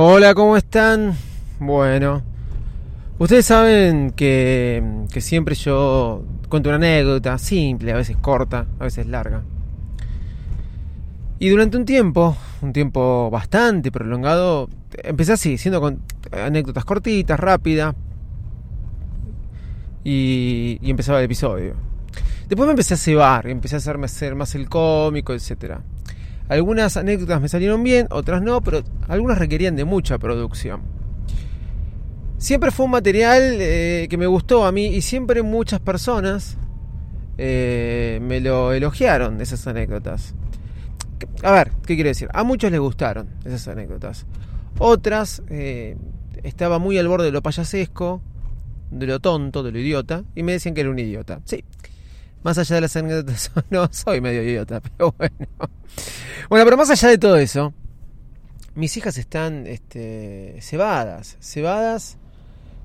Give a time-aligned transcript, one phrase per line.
[0.00, 1.16] Hola, ¿cómo están?
[1.58, 2.22] Bueno,
[3.18, 4.80] ustedes saben que,
[5.12, 9.42] que, siempre yo cuento una anécdota simple, a veces corta, a veces larga.
[11.40, 14.68] Y durante un tiempo, un tiempo bastante prolongado,
[15.02, 15.84] empecé así, siendo
[16.30, 17.96] anécdotas cortitas, rápidas,
[20.04, 21.74] y, y empezaba el episodio.
[22.46, 25.80] Después me empecé a cebar, empecé a hacerme hacer más el cómico, etcétera.
[26.48, 30.82] Algunas anécdotas me salieron bien, otras no, pero algunas requerían de mucha producción.
[32.38, 36.56] Siempre fue un material eh, que me gustó a mí y siempre muchas personas
[37.36, 40.34] eh, me lo elogiaron, esas anécdotas.
[41.42, 42.28] A ver, ¿qué quiero decir?
[42.32, 44.24] A muchos les gustaron esas anécdotas.
[44.78, 45.96] Otras eh,
[46.44, 48.22] estaba muy al borde de lo payasesco,
[48.90, 51.40] de lo tonto, de lo idiota, y me decían que era un idiota.
[51.44, 51.64] Sí,
[52.42, 55.46] más allá de las anécdotas, no soy medio idiota, pero bueno.
[56.48, 57.74] Bueno, pero más allá de todo eso,
[58.74, 62.16] mis hijas están este, cebadas, cebadas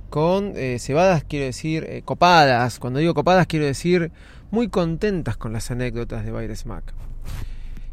[0.09, 2.77] con eh, cebadas quiero decir eh, copadas.
[2.77, 4.11] Cuando digo copadas quiero decir
[4.51, 6.93] muy contentas con las anécdotas de Baires Mac.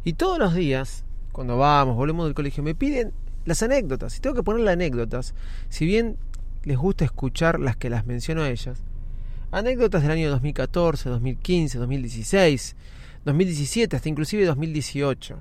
[0.03, 3.13] Y todos los días, cuando vamos, volvemos del colegio, me piden
[3.45, 4.17] las anécdotas.
[4.17, 5.33] Y tengo que ponerle anécdotas.
[5.69, 6.17] Si bien
[6.63, 8.83] les gusta escuchar las que las menciono a ellas,
[9.51, 12.75] anécdotas del año 2014, 2015, 2016,
[13.25, 15.37] 2017, hasta inclusive 2018.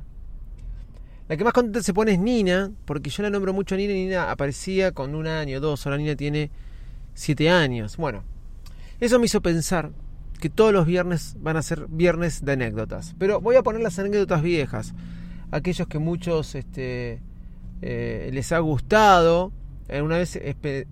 [1.29, 3.93] La que más contenta se pone es Nina, porque yo la nombro mucho a Nina
[3.93, 6.51] y Nina aparecía con un año, dos, ahora Nina tiene
[7.15, 7.97] siete años.
[7.97, 8.25] Bueno,
[8.99, 9.93] eso me hizo pensar
[10.41, 13.15] que todos los viernes van a ser viernes de anécdotas.
[13.19, 14.93] Pero voy a poner las anécdotas viejas,
[15.53, 17.21] aquellos que muchos este,
[17.83, 19.53] eh, les ha gustado.
[19.93, 20.39] Una vez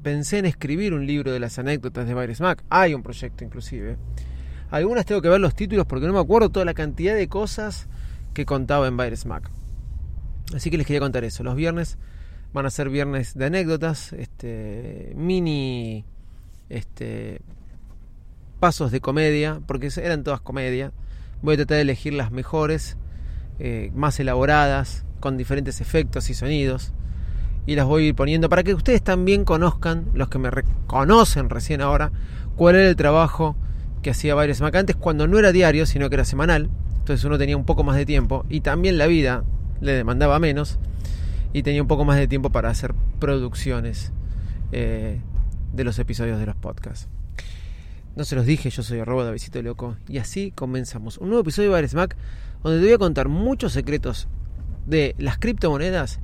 [0.02, 2.64] pensé en escribir un libro de las anécdotas de Byres Mac.
[2.68, 3.96] Hay un proyecto inclusive.
[4.70, 7.88] Algunas tengo que ver los títulos porque no me acuerdo toda la cantidad de cosas
[8.34, 9.50] que contaba en Byres Mac.
[10.54, 11.42] Así que les quería contar eso.
[11.44, 11.98] Los viernes
[12.52, 16.04] van a ser viernes de anécdotas, este, mini
[16.68, 17.40] este,
[18.58, 20.92] pasos de comedia, porque eran todas comedia.
[21.42, 22.96] Voy a tratar de elegir las mejores,
[23.58, 26.92] eh, más elaboradas, con diferentes efectos y sonidos.
[27.68, 31.50] Y las voy a ir poniendo para que ustedes también conozcan, los que me reconocen
[31.50, 32.12] recién ahora,
[32.56, 33.56] cuál era el trabajo
[34.00, 36.70] que hacía varios Macantes cuando no era diario, sino que era semanal.
[37.00, 39.44] Entonces uno tenía un poco más de tiempo y también la vida
[39.82, 40.78] le demandaba menos
[41.52, 44.12] y tenía un poco más de tiempo para hacer producciones
[44.72, 45.20] eh,
[45.74, 47.06] de los episodios de los podcasts.
[48.16, 51.42] No se los dije, yo soy arroba de Visito Loco y así comenzamos un nuevo
[51.42, 52.16] episodio de Bares Mac
[52.62, 54.26] donde te voy a contar muchos secretos
[54.86, 56.18] de las criptomonedas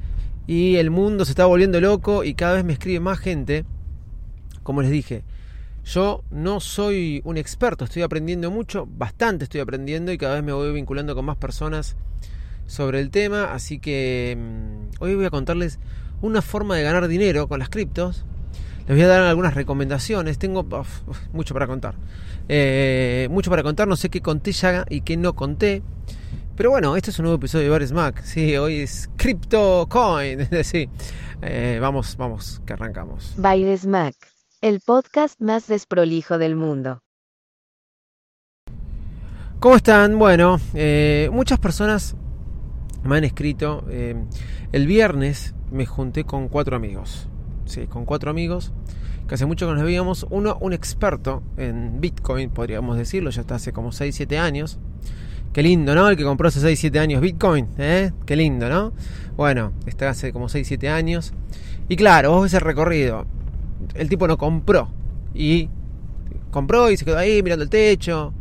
[0.47, 3.65] y el mundo se está volviendo loco y cada vez me escribe más gente.
[4.63, 5.25] Como les dije,
[5.85, 10.53] yo no soy un experto, estoy aprendiendo mucho, bastante estoy aprendiendo y cada vez me
[10.53, 11.97] voy vinculando con más personas
[12.67, 15.79] sobre el tema, así que mm, hoy voy a contarles
[16.23, 18.25] una forma de ganar dinero con las criptos.
[18.87, 20.67] Les voy a dar algunas recomendaciones, tengo
[21.33, 21.95] mucho para contar.
[22.49, 25.83] Eh, mucho para contar, no sé qué conté ya y qué no conté.
[26.57, 28.23] Pero bueno, este es un nuevo episodio de Bares Mac.
[28.23, 30.47] Sí, hoy es Crypto Coin.
[30.63, 30.89] sí,
[31.43, 33.35] eh, vamos, vamos, que arrancamos.
[33.37, 34.15] Baires Mac,
[34.61, 37.03] el podcast más desprolijo del mundo.
[39.59, 40.17] ¿Cómo están?
[40.17, 42.15] Bueno, eh, muchas personas
[43.03, 43.85] me han escrito.
[43.91, 44.15] Eh,
[44.71, 47.27] el viernes me junté con cuatro amigos.
[47.65, 48.73] Sí, con cuatro amigos.
[49.27, 50.25] Que hace mucho que nos veíamos.
[50.31, 54.79] Uno, un experto en Bitcoin, podríamos decirlo, ya está hace como 6, 7 años.
[55.55, 56.09] Qué lindo, ¿no?
[56.09, 58.11] El que compró hace 6, 7 años Bitcoin, ¿eh?
[58.27, 58.93] Qué lindo, ¿no?
[59.37, 61.33] Bueno, está hace como 6, 7 años.
[61.89, 63.25] Y claro, vos ves el recorrido.
[63.95, 64.89] El tipo no compró.
[65.33, 65.71] Y
[66.51, 68.35] compró y se quedó ahí mirando el techo.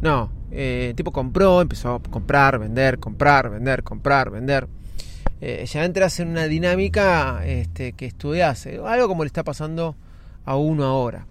[0.00, 4.66] No, eh, el tipo compró, empezó a comprar, vender, comprar, vender, comprar, vender.
[5.42, 9.96] Eh, ya entras en una dinámica este, que estudias, algo como le está pasando
[10.46, 11.26] a uno ahora.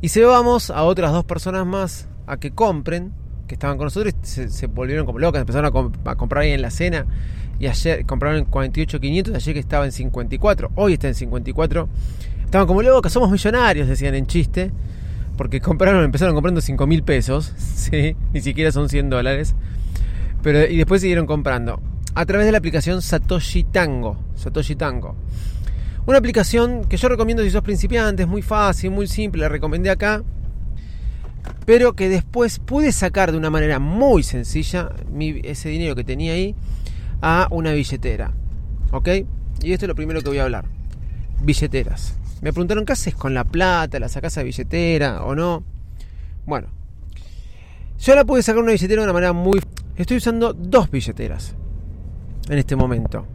[0.00, 3.12] Y se vamos a otras dos personas más a que compren,
[3.46, 5.66] que estaban con nosotros se, volvieron como locas, empezaron
[6.04, 7.06] a, comprar ahí en la cena.
[7.58, 11.88] Y ayer compraron en 48.500, ayer que estaba en 54, hoy está en 54.
[12.44, 14.72] Estaban como locas, somos millonarios, decían en chiste
[15.36, 18.16] porque compraron, empezaron comprando 5 mil pesos, ¿sí?
[18.32, 19.54] ni siquiera son 100 dólares,
[20.42, 21.80] pero, y después siguieron comprando.
[22.14, 24.18] a través de la aplicación Satoshi Tango.
[24.36, 25.16] Satoshi Tango.
[26.06, 29.90] Una aplicación que yo recomiendo si sos principiante, es muy fácil, muy simple, la recomendé
[29.90, 30.22] acá.
[31.66, 34.90] Pero que después pude sacar de una manera muy sencilla
[35.42, 36.54] ese dinero que tenía ahí
[37.22, 38.32] a una billetera.
[38.90, 39.08] ¿Ok?
[39.62, 40.66] Y esto es lo primero que voy a hablar.
[41.42, 42.16] Billeteras.
[42.42, 43.98] Me preguntaron, ¿qué haces con la plata?
[43.98, 45.64] ¿La sacas a billetera o no?
[46.44, 46.68] Bueno,
[47.98, 49.60] yo la pude sacar una billetera de una manera muy...
[49.96, 51.54] Estoy usando dos billeteras
[52.48, 53.26] en este momento.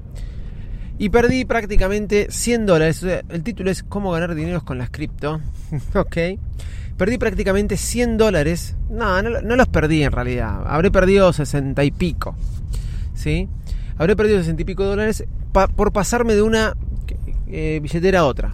[0.99, 3.03] Y perdí prácticamente 100 dólares.
[3.29, 5.41] El título es ¿Cómo ganar dinero con las cripto?
[5.95, 6.17] ok.
[6.99, 8.75] Perdí prácticamente 100 dólares.
[8.89, 10.63] No, no, los perdí en realidad.
[10.67, 12.35] Habré perdido 60 y pico.
[13.13, 13.47] ¿Sí?
[13.97, 15.23] Habré perdido 60 y pico dólares
[15.77, 16.75] por pasarme de una
[17.47, 18.53] eh, billetera a otra.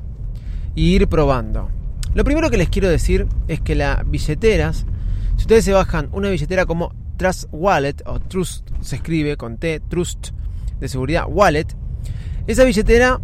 [0.75, 1.71] Y ir probando.
[2.13, 4.85] Lo primero que les quiero decir es que las billeteras,
[5.37, 9.81] si ustedes se bajan una billetera como Trust Wallet, o Trust se escribe con T,
[9.89, 10.29] Trust
[10.79, 11.65] de seguridad, Wallet,
[12.45, 13.19] esa billetera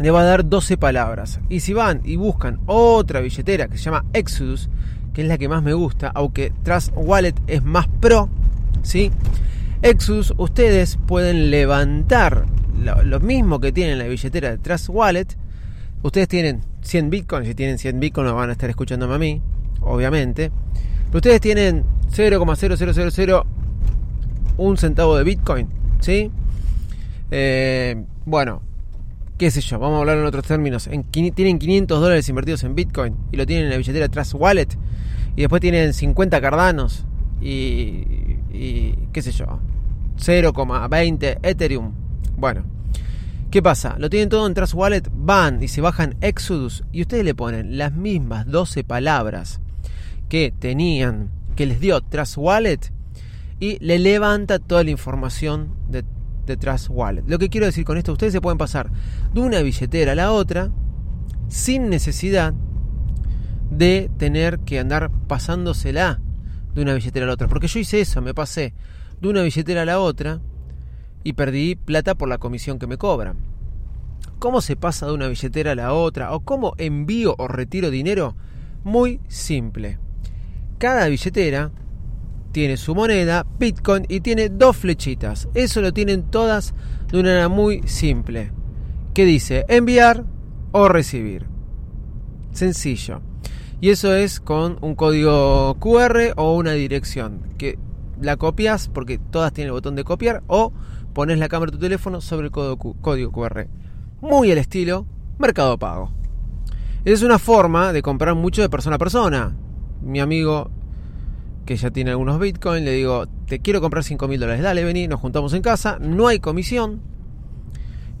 [0.00, 1.40] le va a dar 12 palabras.
[1.48, 4.70] Y si van y buscan otra billetera que se llama Exodus,
[5.12, 8.30] que es la que más me gusta, aunque Trust Wallet es más pro,
[8.82, 9.12] ¿sí?
[9.82, 12.46] Exodus, ustedes pueden levantar
[12.82, 15.26] lo, mismo que tienen la billetera de Trust Wallet.
[16.02, 19.42] Ustedes tienen 100 bitcoins, si tienen 100 bitcoins van a estar escuchándome a mí,
[19.82, 20.50] obviamente.
[21.08, 23.44] Pero ustedes tienen 0,0000
[24.56, 25.68] un centavo de bitcoin,
[26.00, 26.30] ¿sí?
[27.30, 28.62] Eh, bueno,
[29.40, 30.86] qué sé yo, vamos a hablar en otros términos.
[31.10, 34.68] tienen 500 dólares invertidos en Bitcoin y lo tienen en la billetera Trust Wallet.
[35.34, 37.06] Y después tienen 50 cardanos
[37.40, 39.46] y, y qué sé yo,
[40.18, 41.94] 0,20 Ethereum.
[42.36, 42.64] Bueno,
[43.50, 43.96] ¿qué pasa?
[43.98, 47.78] Lo tienen todo en Trust Wallet, van y se bajan Exodus y ustedes le ponen
[47.78, 49.62] las mismas 12 palabras
[50.28, 52.92] que tenían, que les dio Trust Wallet
[53.58, 56.04] y le levanta toda la información de
[56.50, 57.24] de Trust Wallet.
[57.26, 58.90] Lo que quiero decir con esto, ustedes se pueden pasar
[59.32, 60.70] de una billetera a la otra
[61.48, 62.54] sin necesidad
[63.70, 66.20] de tener que andar pasándosela
[66.74, 67.48] de una billetera a la otra.
[67.48, 68.74] Porque yo hice eso, me pasé
[69.20, 70.40] de una billetera a la otra
[71.24, 73.38] y perdí plata por la comisión que me cobran.
[74.38, 76.32] ¿Cómo se pasa de una billetera a la otra?
[76.32, 78.34] ¿O cómo envío o retiro dinero?
[78.84, 79.98] Muy simple.
[80.78, 81.70] Cada billetera
[82.52, 85.48] tiene su moneda, Bitcoin, y tiene dos flechitas.
[85.54, 86.74] Eso lo tienen todas
[87.10, 88.52] de una manera muy simple.
[89.14, 90.24] Que dice enviar
[90.72, 91.46] o recibir.
[92.52, 93.20] Sencillo.
[93.80, 97.40] Y eso es con un código QR o una dirección.
[97.56, 97.78] Que
[98.20, 100.72] la copias porque todas tienen el botón de copiar o
[101.14, 103.66] pones la cámara de tu teléfono sobre el código QR.
[104.20, 105.06] Muy el estilo
[105.38, 106.12] Mercado Pago.
[107.04, 109.56] Es una forma de comprar mucho de persona a persona.
[110.02, 110.70] Mi amigo
[111.70, 115.06] que ya tiene algunos bitcoins, le digo, te quiero comprar 5 mil dólares, dale, vení,
[115.06, 117.00] nos juntamos en casa, no hay comisión,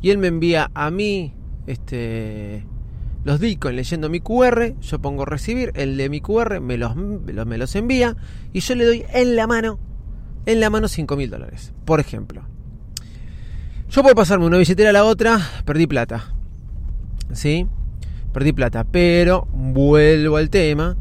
[0.00, 1.34] y él me envía a mí
[1.66, 2.64] este,
[3.24, 7.58] los bitcoins leyendo mi QR, yo pongo recibir, el de mi QR me los, me
[7.58, 8.16] los envía,
[8.52, 9.80] y yo le doy en la mano,
[10.46, 12.42] en la mano 5 mil dólares, por ejemplo.
[13.88, 16.34] Yo puedo pasarme una billetera a la otra, perdí plata.
[17.32, 17.66] ¿Sí?
[18.32, 20.96] Perdí plata, pero vuelvo al tema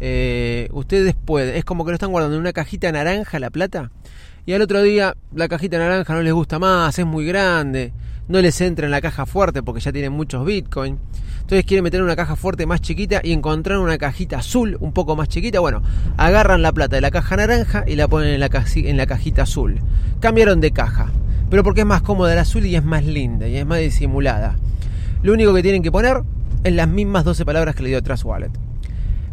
[0.00, 3.90] eh, ustedes pueden, es como que lo están guardando en una cajita naranja la plata
[4.48, 7.92] y al otro día la cajita naranja no les gusta más, es muy grande,
[8.28, 10.98] no les entra en la caja fuerte porque ya tienen muchos bitcoins.
[11.40, 15.16] Entonces quieren meter una caja fuerte más chiquita y encontrar una cajita azul un poco
[15.16, 15.60] más chiquita.
[15.60, 15.82] Bueno,
[16.16, 19.42] agarran la plata de la caja naranja y la ponen en la, en la cajita
[19.42, 19.80] azul.
[20.20, 21.10] Cambiaron de caja,
[21.50, 24.56] pero porque es más cómoda la azul y es más linda y es más disimulada.
[25.22, 26.22] Lo único que tienen que poner
[26.64, 28.67] es las mismas 12 palabras que le dio Trust Wallet.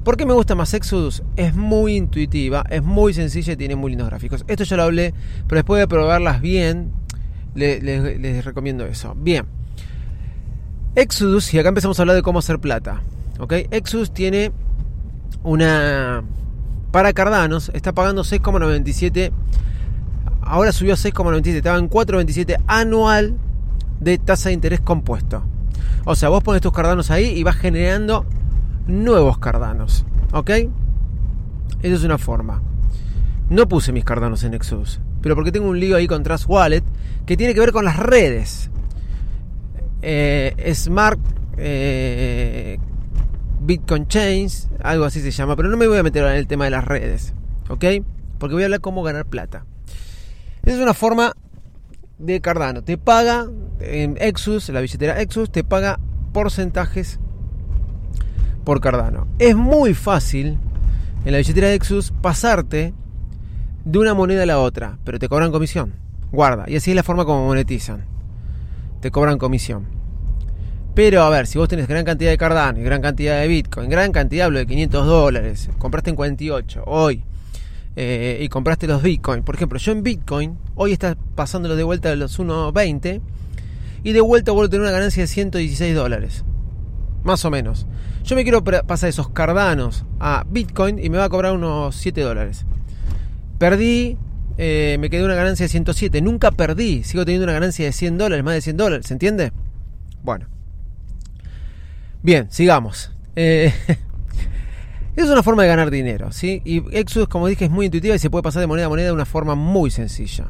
[0.06, 1.24] ¿Por qué me gusta más Exodus?
[1.36, 4.46] Es muy intuitiva, es muy sencilla y tiene muy lindos gráficos.
[4.48, 5.16] Esto ya lo hablé,
[5.48, 6.92] pero después de probarlas bien,
[7.56, 9.16] les, recomiendo eso.
[9.18, 9.48] Bien.
[10.94, 13.02] Exodus, y acá empezamos a hablar de cómo hacer plata.
[13.40, 13.54] ¿Ok?
[13.72, 14.52] Exodus tiene
[15.42, 16.24] una...
[16.92, 19.32] Para Cardanos, está pagando 6,97.
[20.42, 21.48] Ahora subió a 6,97.
[21.48, 23.38] Estaba en 4,27 anual
[24.00, 25.42] de tasa de interés compuesto.
[26.06, 28.28] O sea, vos pones tus Cardanos ahí y vas generando
[28.88, 30.06] nuevos cardanos.
[30.32, 30.50] ¿Ok?
[30.50, 32.62] Esa es una forma.
[33.50, 36.84] No puse mis cardanos en Exodus, pero porque tengo un lío ahí con Trust Wallet
[37.26, 38.72] que tiene que ver con las redes.
[40.02, 41.20] Eh, Smart
[41.58, 42.78] eh,
[43.62, 46.66] Bitcoin Chains, algo así se llama, pero no me voy a meter en el tema
[46.66, 47.34] de las redes,
[47.70, 47.86] ¿ok?
[48.38, 49.66] Porque voy a hablar cómo ganar plata.
[50.64, 51.34] Esa es una forma
[52.18, 52.84] de Cardano.
[52.84, 53.48] Te paga
[53.80, 56.00] en Exodus, la billetera Exodus, te paga
[56.34, 57.20] porcentajes
[58.66, 59.28] por Cardano.
[59.40, 60.58] Es muy fácil
[61.24, 62.94] en la billetera de Exus pasarte
[63.86, 65.94] de una moneda a la otra, pero te cobran comisión.
[66.32, 66.66] Guarda.
[66.68, 68.04] Y así es la forma como monetizan.
[69.00, 69.86] Te cobran comisión.
[70.96, 73.90] Pero a ver, si vos tenés gran cantidad de Cardano y gran cantidad de Bitcoin,
[73.90, 77.24] gran cantidad, hablo de 500 dólares, compraste en 48 hoy
[77.98, 79.44] eh, y compraste los Bitcoin.
[79.44, 83.22] Por ejemplo, yo en Bitcoin, hoy estás pasándolo de vuelta de los 1.20
[84.04, 86.46] y de vuelta vuelvo a tener una ganancia de 116 dólares.
[87.24, 87.88] Más o menos.
[88.26, 92.22] Yo me quiero pasar esos Cardanos a Bitcoin y me va a cobrar unos 7
[92.22, 92.66] dólares.
[93.60, 94.18] Perdí,
[94.58, 96.22] eh, me quedé una ganancia de 107.
[96.22, 99.52] Nunca perdí, sigo teniendo una ganancia de 100 dólares, más de 100 dólares, ¿se entiende?
[100.24, 100.48] Bueno.
[102.24, 103.12] Bien, sigamos.
[103.36, 103.72] Eh,
[105.16, 106.64] es una forma de ganar dinero, ¿sí?
[106.66, 109.06] Y Exodus, como dije, es muy intuitiva y se puede pasar de moneda a moneda
[109.06, 110.48] de una forma muy sencilla.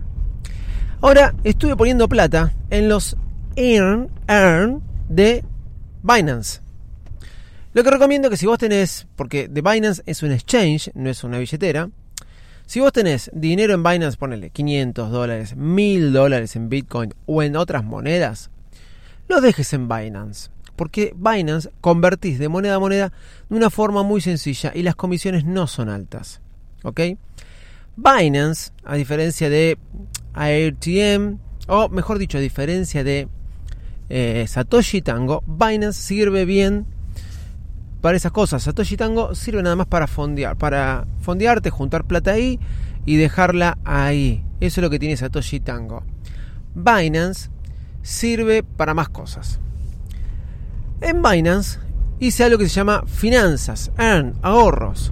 [1.01, 3.17] Ahora, estuve poniendo plata en los
[3.57, 5.43] Earn, Earn de
[6.03, 6.64] Binance.
[7.75, 11.25] Lo que recomiendo que si vos tenés, porque de Binance es un exchange, no es
[11.25, 11.89] una billetera,
[12.65, 17.57] si vos tenés dinero en Binance, ponele 500 dólares, 1000 dólares en Bitcoin o en
[17.57, 18.49] otras monedas,
[19.27, 23.11] lo dejes en Binance porque Binance convertís de moneda a moneda
[23.49, 26.41] de una forma muy sencilla y las comisiones no son altas.
[26.83, 27.01] ¿Ok?
[27.97, 29.77] Binance, a diferencia de
[30.33, 33.27] AirTM, o mejor dicho, a diferencia de
[34.09, 36.85] eh, Satoshi Tango, Binance sirve bien
[38.05, 38.61] para esas cosas.
[38.61, 42.59] Satoshi Tango sirve nada más para fondear, para fondearte, juntar plata ahí
[43.03, 44.45] y dejarla ahí.
[44.59, 46.03] Eso es lo que tiene Satoshi Tango.
[46.75, 47.49] Binance
[48.03, 49.59] sirve para más cosas.
[51.01, 51.79] En Binance
[52.19, 55.11] hice algo que se llama finanzas, earn, ahorros.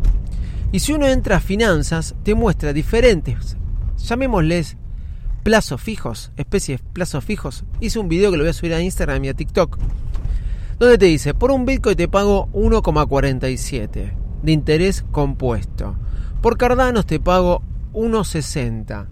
[0.71, 3.57] Y si uno entra a finanzas, te muestra diferentes,
[3.97, 4.77] llamémosles
[5.41, 7.63] plazos fijos, especies de plazos fijos.
[7.79, 9.79] Hice un video que lo voy a subir a Instagram y a TikTok.
[10.79, 15.95] Donde te dice, por un Bitcoin te pago 1,47 de interés compuesto.
[16.41, 17.61] Por Cardanos te pago
[17.93, 19.07] 1,60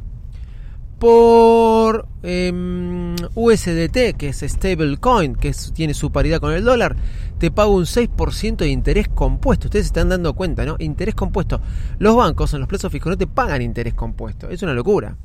[1.02, 6.96] por em, USDT, que es stablecoin, que tiene su paridad con el dólar,
[7.40, 9.66] te pago un 6% de interés compuesto.
[9.66, 10.76] Ustedes se están dando cuenta, ¿no?
[10.78, 11.60] Interés compuesto.
[11.98, 14.48] Los bancos en los plazos fijos no te pagan interés compuesto.
[14.52, 15.18] Es una locura.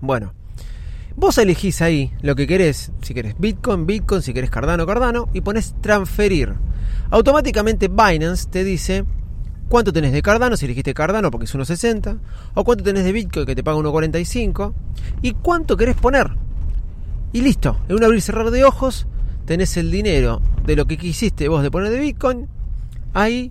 [0.00, 0.34] Bueno,
[1.18, 2.92] vos elegís ahí lo que querés.
[3.02, 6.54] Si querés Bitcoin, Bitcoin, si querés Cardano, Cardano, y pones transferir.
[7.10, 9.04] Automáticamente Binance te dice
[9.68, 12.18] cuánto tenés de Cardano, si elegiste Cardano porque es 1.60,
[12.54, 14.72] o cuánto tenés de Bitcoin que te paga 1.45,
[15.22, 16.30] y cuánto querés poner.
[17.32, 19.06] Y listo, en un abrir y cerrar de ojos
[19.44, 22.48] tenés el dinero de lo que quisiste vos de poner de Bitcoin
[23.12, 23.50] ahí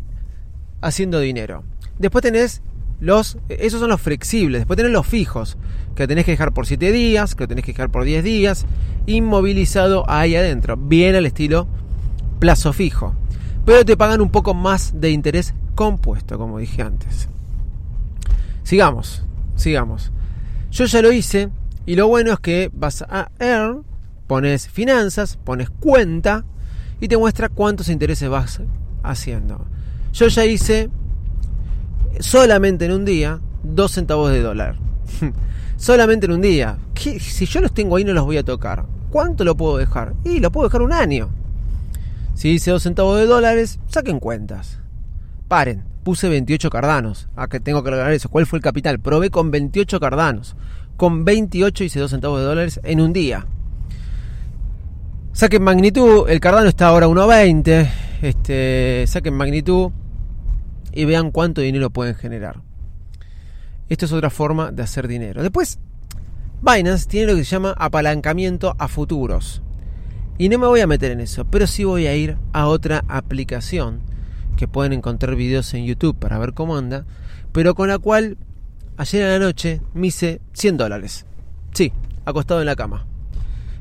[0.80, 1.64] haciendo dinero.
[2.00, 2.62] Después tenés
[3.00, 5.58] los, esos son los flexibles, después tenés los fijos,
[5.96, 8.66] que tenés que dejar por 7 días, que tenés que dejar por 10 días,
[9.06, 11.68] inmovilizado ahí adentro, bien al estilo
[12.40, 13.14] plazo fijo.
[13.66, 17.30] Pero te pagan un poco más de interés compuesto, como dije antes.
[18.64, 19.24] Sigamos,
[19.56, 20.12] sigamos.
[20.72, 21.50] Yo ya lo hice
[21.86, 23.84] y lo bueno es que vas a Earn,
[24.28, 26.46] pones finanzas, pones cuenta
[27.00, 28.62] y te muestra cuántos intereses vas
[29.04, 29.66] haciendo.
[30.14, 30.90] Yo ya hice
[32.20, 34.76] solamente en un día dos centavos de dólar.
[35.78, 36.78] solamente en un día.
[36.96, 38.86] Si yo los tengo ahí no los voy a tocar.
[39.10, 40.14] ¿Cuánto lo puedo dejar?
[40.24, 41.30] Y lo puedo dejar un año.
[42.34, 44.80] Si hice dos centavos de dólares, saquen cuentas.
[45.48, 47.30] Paren, puse 28 cardanos.
[47.36, 48.30] Ah, que tengo que aclarar eso.
[48.30, 49.00] ¿Cuál fue el capital?
[49.00, 50.56] Probé con 28 cardanos.
[50.98, 53.46] Con 28 hice 2 centavos de dólares en un día.
[55.32, 57.90] Saquen magnitud, el cardano está ahora 1.20.
[58.22, 59.92] Este, saquen magnitud
[60.98, 62.64] y vean cuánto dinero pueden generar.
[63.88, 65.44] Esto es otra forma de hacer dinero.
[65.44, 65.78] Después,
[66.60, 69.62] Binance tiene lo que se llama apalancamiento a futuros.
[70.40, 73.04] Y no me voy a meter en eso, pero sí voy a ir a otra
[73.10, 74.00] aplicación
[74.56, 77.06] que pueden encontrar videos en YouTube para ver cómo anda,
[77.52, 78.36] pero con la cual
[78.98, 81.28] ayer en la noche me hice 100 dólares.
[81.74, 81.94] Sí,
[82.26, 83.06] acostado en la cama.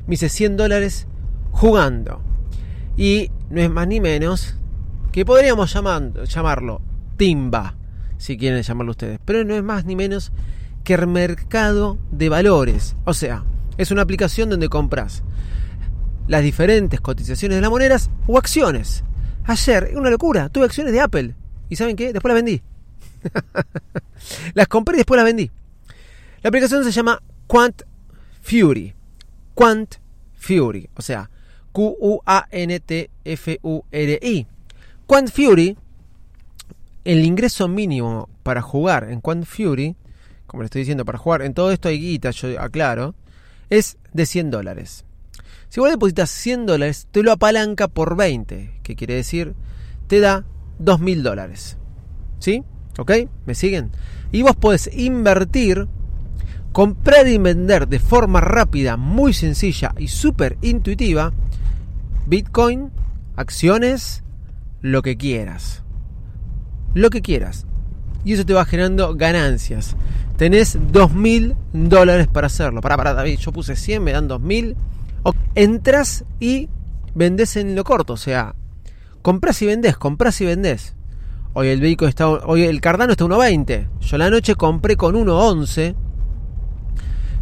[0.05, 1.07] Me hice 100 dólares
[1.49, 2.21] jugando.
[2.95, 4.55] Y no es más ni menos
[5.11, 6.81] que podríamos llamarlo
[7.17, 7.75] timba,
[8.17, 9.19] si quieren llamarlo ustedes.
[9.25, 10.31] Pero no es más ni menos
[10.83, 12.95] que el mercado de valores.
[13.05, 13.43] O sea,
[13.77, 15.23] es una aplicación donde compras
[16.27, 19.03] las diferentes cotizaciones de las monedas o acciones.
[19.45, 21.35] Ayer, una locura, tuve acciones de Apple.
[21.69, 22.13] ¿Y saben qué?
[22.13, 22.61] Después las vendí.
[24.53, 25.49] las compré y después las vendí.
[26.41, 27.83] La aplicación se llama Quant
[28.41, 28.93] Fury.
[29.53, 29.95] Quant
[30.37, 30.89] Fury.
[30.95, 31.29] O sea,
[31.71, 32.47] Q-U-A-N-T-F-U-R-I.
[35.05, 35.77] Quant Fury,
[37.07, 39.95] el ingreso mínimo para jugar en Quant Fury,
[40.45, 43.15] como le estoy diciendo, para jugar en todo esto hay guita, yo aclaro,
[43.69, 45.05] es de 100 dólares.
[45.69, 49.55] Si vos depositas 100 dólares, te lo apalanca por 20, que quiere decir,
[50.07, 50.43] te da
[50.81, 51.77] 2.000 dólares.
[52.39, 52.61] ¿Sí?
[52.97, 53.11] ¿Ok?
[53.45, 53.91] ¿Me siguen?
[54.33, 55.87] Y vos podés invertir
[56.73, 61.31] comprar y vender de forma rápida, muy sencilla y súper intuitiva,
[62.25, 62.91] Bitcoin,
[63.37, 64.23] acciones,
[64.81, 65.83] lo que quieras.
[66.97, 67.67] Lo que quieras.
[68.25, 69.95] Y eso te va generando ganancias.
[70.35, 72.81] Tenés 2.000 dólares para hacerlo.
[72.81, 74.75] Para, para, David, yo puse 100, me dan 2.000.
[75.53, 76.69] Entras y
[77.13, 78.13] vendés en lo corto.
[78.13, 78.55] O sea,
[79.21, 80.95] compras y vendés, compras y vendés.
[81.53, 83.87] Hoy el vehículo está, hoy el Cardano está 1.20.
[83.99, 85.95] Yo la noche compré con 1.11.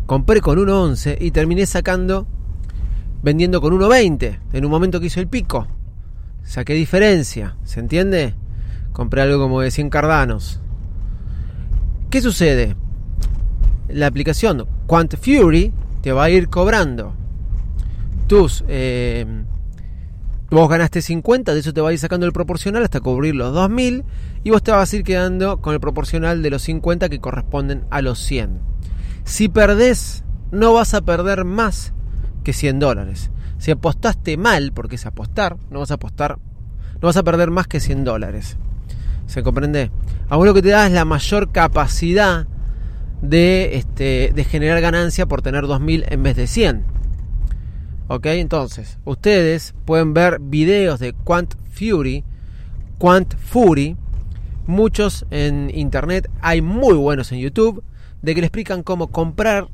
[0.06, 2.28] Compré con 1.11 y terminé sacando,
[3.24, 5.66] vendiendo con 1.20 en un momento que hizo el pico.
[6.44, 8.36] Saqué diferencia, ¿se entiende?
[8.96, 10.62] Compré algo como de 100 Cardanos.
[12.10, 12.78] ¿Qué sucede?
[13.90, 17.14] La aplicación Quant Fury te va a ir cobrando
[18.28, 19.26] tus eh,
[20.50, 23.54] Vos ganaste 50, de eso te va a ir sacando el proporcional hasta cubrir los
[23.54, 24.06] 2000
[24.46, 27.84] y vos te vas a ir quedando con el proporcional de los 50 que corresponden
[27.90, 28.62] a los 100.
[29.26, 31.92] Si perdés, no vas a perder más
[32.46, 33.32] que 100 dólares.
[33.58, 36.40] Si apostaste mal, porque es apostar, no vas a apostar,
[37.02, 38.58] no vas a perder más que 100 dólares.
[39.28, 39.92] ¿Se comprende?
[40.30, 42.48] A vos lo que te da es la mayor capacidad
[43.22, 46.84] de, este, de generar ganancia por tener 2000 en vez de 100.
[48.08, 52.24] Ok, entonces, ustedes pueden ver videos de Quant Fury,
[53.00, 53.98] Quant Fury,
[54.68, 57.84] muchos en internet, hay muy buenos en YouTube,
[58.22, 59.70] de que le explican cómo comprar,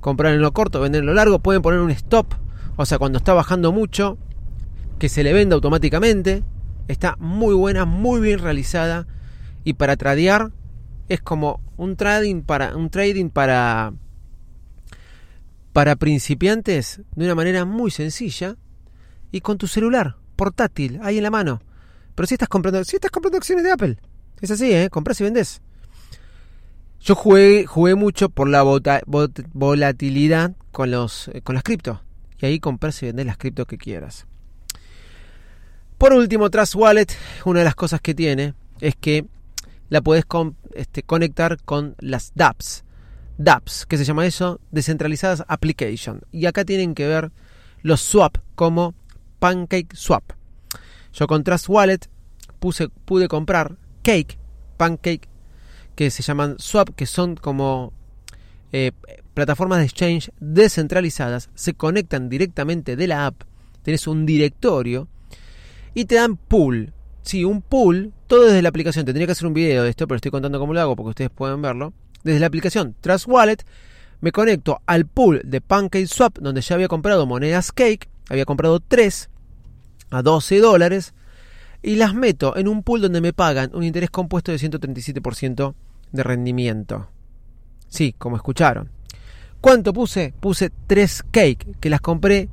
[0.00, 2.34] comprar en lo corto, vender en lo largo, pueden poner un stop,
[2.76, 4.18] o sea, cuando está bajando mucho,
[5.00, 6.44] que se le venda automáticamente,
[6.88, 9.06] está muy buena, muy bien realizada,
[9.64, 10.50] y para tradear
[11.08, 13.92] es como un trading para, un trading para
[15.72, 18.56] para principiantes de una manera muy sencilla
[19.30, 21.60] y con tu celular portátil ahí en la mano.
[22.16, 23.96] Pero si estás comprando, si estás comprando acciones de Apple,
[24.40, 24.88] es así, ¿eh?
[24.90, 25.60] Compras y vendes.
[27.00, 28.64] Yo jugué, jugué mucho por la
[29.52, 32.02] volatilidad con, los, eh, con las cripto.
[32.40, 34.26] Y ahí compras y vendes las cripto que quieras.
[35.98, 37.08] Por último, Trust Wallet,
[37.44, 39.26] una de las cosas que tiene es que
[39.88, 40.24] la puedes
[40.74, 42.84] este, conectar con las dApps.
[43.36, 46.20] dApps, que se llama eso, Decentralizadas Application.
[46.30, 47.32] Y acá tienen que ver
[47.82, 48.94] los swap como
[49.40, 50.22] Pancake Swap.
[51.12, 52.08] Yo con Trust Wallet
[52.60, 54.38] puse, pude comprar Cake,
[54.76, 55.28] Pancake,
[55.96, 57.92] que se llaman Swap, que son como
[58.70, 58.92] eh,
[59.34, 63.42] plataformas de exchange descentralizadas, se conectan directamente de la app,
[63.82, 65.08] tenés un directorio
[65.94, 66.92] y te dan pool.
[67.22, 69.04] Sí, un pool, todo desde la aplicación.
[69.04, 71.30] Tendría que hacer un video de esto, pero estoy contando cómo lo hago porque ustedes
[71.30, 73.58] pueden verlo desde la aplicación Trust Wallet
[74.20, 79.30] me conecto al pool de PancakeSwap donde ya había comprado monedas Cake, había comprado 3
[80.10, 81.14] a 12 dólares
[81.82, 85.74] y las meto en un pool donde me pagan un interés compuesto de 137%
[86.10, 87.08] de rendimiento.
[87.88, 88.90] Sí, como escucharon.
[89.60, 90.34] ¿Cuánto puse?
[90.40, 92.48] Puse 3 cake que las compré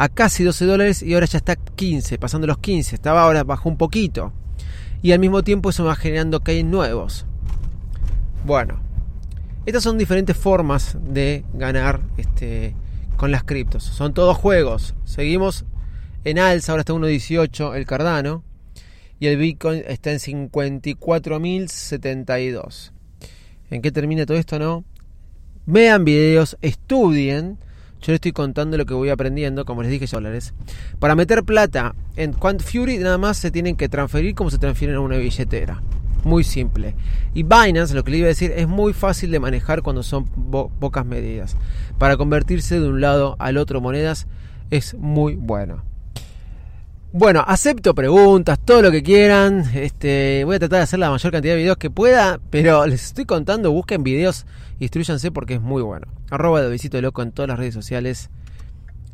[0.00, 2.94] a casi 12 dólares y ahora ya está 15, pasando los 15.
[2.94, 4.32] Estaba ahora bajo un poquito.
[5.02, 7.26] Y al mismo tiempo eso va generando cake nuevos.
[8.46, 8.80] Bueno,
[9.66, 12.74] estas son diferentes formas de ganar este,
[13.18, 13.84] con las criptos.
[13.84, 14.94] Son todos juegos.
[15.04, 15.66] Seguimos
[16.24, 18.42] en alza, ahora está 1.18 el Cardano
[19.18, 22.92] y el Bitcoin está en 54.072.
[23.70, 24.82] ¿En qué termina todo esto, no?
[25.66, 27.58] Vean videos, estudien.
[28.00, 30.54] Yo les estoy contando lo que voy aprendiendo, como les dije, dólares.
[30.98, 34.96] Para meter plata en Quant Fury, nada más se tienen que transferir como se transfieren
[34.96, 35.82] a una billetera
[36.24, 36.94] muy simple.
[37.34, 40.26] Y Binance, lo que le iba a decir, es muy fácil de manejar cuando son
[40.26, 41.56] pocas medidas.
[41.98, 44.26] Para convertirse de un lado al otro monedas
[44.70, 45.82] es muy bueno.
[47.12, 49.64] Bueno, acepto preguntas, todo lo que quieran.
[49.74, 53.04] Este, voy a tratar de hacer la mayor cantidad de videos que pueda, pero les
[53.04, 54.46] estoy contando, busquen videos,
[54.78, 56.06] instruyanse porque es muy bueno.
[56.30, 58.30] Arroba de Visito Loco en todas las redes sociales.